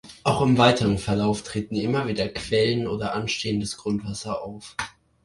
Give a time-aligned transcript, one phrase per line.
[0.23, 4.75] Auch im weiteren Verlauf treten immer wieder Quellen oder anstehendes Grundwasser auf.